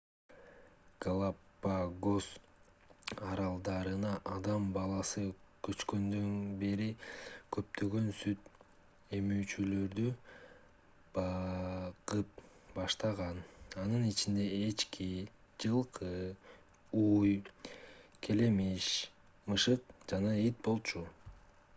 [1.03, 2.27] галапагос
[3.31, 5.25] аралдарына адам баласы
[5.67, 6.31] көчкөндөн
[6.63, 6.87] бери
[7.57, 8.49] көптөгөн сүт
[9.19, 10.07] эмүүчүлөрдү
[11.19, 12.43] багып
[12.79, 13.43] баштаган
[13.85, 15.11] анын ичинде эчки
[15.67, 16.13] жылкы
[17.05, 17.37] уй
[18.29, 18.91] келемиш
[19.55, 21.09] мышык жана ит болчу